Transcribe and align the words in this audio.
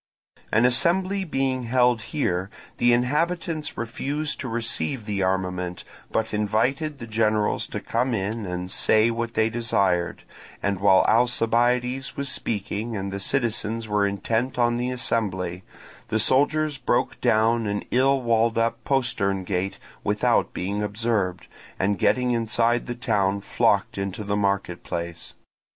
An 0.51 0.65
assembly 0.65 1.23
being 1.25 1.65
held 1.65 2.01
here, 2.01 2.49
the 2.77 2.91
inhabitants 2.91 3.77
refused 3.77 4.39
to 4.39 4.47
receive 4.47 5.05
the 5.05 5.21
armament, 5.21 5.83
but 6.11 6.33
invited 6.33 6.97
the 6.97 7.05
generals 7.05 7.67
to 7.67 7.79
come 7.79 8.15
in 8.15 8.43
and 8.47 8.71
say 8.71 9.11
what 9.11 9.35
they 9.35 9.47
desired; 9.47 10.23
and 10.63 10.79
while 10.79 11.03
Alcibiades 11.07 12.17
was 12.17 12.29
speaking 12.29 12.97
and 12.97 13.11
the 13.11 13.19
citizens 13.19 13.87
were 13.87 14.07
intent 14.07 14.57
on 14.57 14.77
the 14.77 14.89
assembly, 14.89 15.61
the 16.07 16.17
soldiers 16.19 16.79
broke 16.79 17.21
down 17.21 17.67
an 17.67 17.83
ill 17.91 18.23
walled 18.23 18.57
up 18.57 18.83
postern 18.83 19.43
gate 19.43 19.77
without 20.03 20.51
being 20.51 20.81
observed, 20.81 21.45
and 21.77 21.99
getting 21.99 22.31
inside 22.31 22.87
the 22.87 22.95
town, 22.95 23.39
flocked 23.39 23.99
into 23.99 24.23
the 24.23 24.35
marketplace. 24.35 25.35